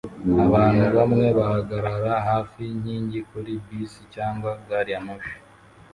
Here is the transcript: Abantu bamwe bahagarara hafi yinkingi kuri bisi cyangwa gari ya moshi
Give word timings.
Abantu 0.45 0.83
bamwe 0.97 1.25
bahagarara 1.37 2.13
hafi 2.29 2.57
yinkingi 2.69 3.19
kuri 3.29 3.51
bisi 3.65 4.01
cyangwa 4.15 4.49
gari 4.67 4.91
ya 4.93 4.99
moshi 5.05 5.35